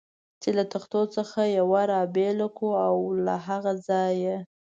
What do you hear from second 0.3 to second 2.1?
چې له تختو څخه یوه را